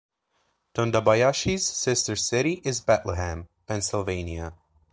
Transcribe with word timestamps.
Tondabayashi's 0.73 1.63
sister 1.63 2.15
city 2.15 2.53
is 2.65 2.81
Bethlehem, 2.81 3.47
Pennsylvania. 3.67 4.53